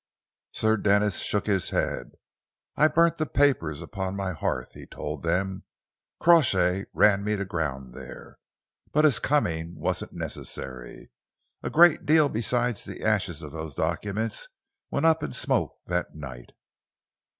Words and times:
Sir 0.51 0.77
Denis 0.77 1.19
shook 1.19 1.45
his 1.45 1.69
head. 1.69 2.13
"I 2.75 2.87
burnt 2.87 3.17
the 3.17 3.27
papers 3.27 3.83
upon 3.83 4.15
my 4.15 4.33
hearth," 4.33 4.71
he 4.73 4.87
told 4.87 5.21
them. 5.21 5.63
"Crawshay 6.19 6.85
ran 6.91 7.23
me 7.23 7.35
to 7.35 7.45
ground 7.45 7.93
there, 7.93 8.39
but 8.93 9.05
his 9.05 9.19
coming 9.19 9.75
wasn't 9.75 10.13
necessary. 10.13 11.11
A 11.61 11.69
great 11.69 12.07
deal 12.07 12.29
besides 12.29 12.83
the 12.83 13.03
ashes 13.03 13.43
of 13.43 13.51
those 13.51 13.75
documents 13.75 14.47
went 14.89 15.05
up 15.05 15.21
in 15.21 15.33
smoke 15.33 15.77
that 15.85 16.15
night." 16.15 16.49